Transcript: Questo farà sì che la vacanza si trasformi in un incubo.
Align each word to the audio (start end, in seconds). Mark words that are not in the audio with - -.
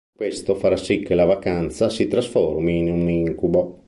Questo 0.11 0.55
farà 0.55 0.77
sì 0.77 1.01
che 1.01 1.13
la 1.13 1.25
vacanza 1.25 1.87
si 1.91 2.07
trasformi 2.07 2.79
in 2.79 2.89
un 2.91 3.07
incubo. 3.07 3.77